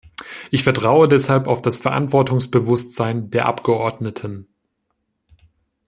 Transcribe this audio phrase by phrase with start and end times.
[0.49, 4.47] Ich vertraue deshalb auf das Verantwortungsbewusstsein der Abgeordneten.